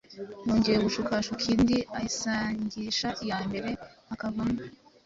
yongera 0.47 0.83
gushukashuka 0.87 1.43
indi 1.53 1.77
ayisangisha 1.97 3.07
iya 3.23 3.37
mbere, 3.47 3.69
ikavamo 4.13 4.61